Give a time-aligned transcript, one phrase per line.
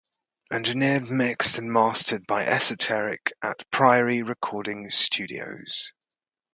[0.51, 5.93] Engineered, mixed and mastered by Esoteric at Priory Recording Studios.